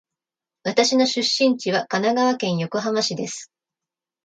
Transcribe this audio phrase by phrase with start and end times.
[0.63, 3.51] 私の出身地は神奈川県横浜市です。